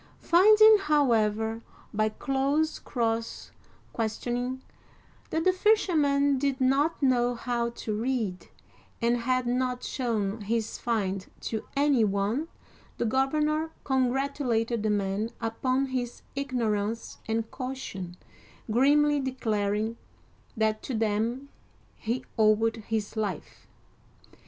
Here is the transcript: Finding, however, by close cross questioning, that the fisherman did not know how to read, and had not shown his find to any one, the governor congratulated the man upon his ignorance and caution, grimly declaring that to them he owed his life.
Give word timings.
Finding, 0.19 0.77
however, 0.79 1.61
by 1.93 2.09
close 2.09 2.79
cross 2.79 3.51
questioning, 3.93 4.63
that 5.29 5.43
the 5.43 5.53
fisherman 5.53 6.39
did 6.39 6.59
not 6.59 7.03
know 7.03 7.35
how 7.35 7.69
to 7.69 7.93
read, 7.93 8.47
and 8.99 9.15
had 9.17 9.45
not 9.45 9.83
shown 9.83 10.41
his 10.41 10.79
find 10.79 11.27
to 11.41 11.67
any 11.75 12.03
one, 12.03 12.47
the 12.97 13.05
governor 13.05 13.69
congratulated 13.83 14.81
the 14.81 14.89
man 14.89 15.29
upon 15.39 15.85
his 15.85 16.23
ignorance 16.35 17.19
and 17.27 17.51
caution, 17.51 18.17
grimly 18.71 19.19
declaring 19.19 19.97
that 20.57 20.81
to 20.81 20.95
them 20.95 21.47
he 21.97 22.25
owed 22.39 22.77
his 22.87 23.15
life. 23.15 23.67